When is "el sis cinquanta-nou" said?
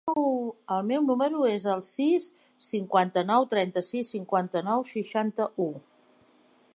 1.73-3.45